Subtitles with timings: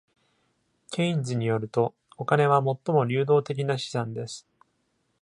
[0.89, 4.47] ケインズによると、お金は最も流動的な資産です。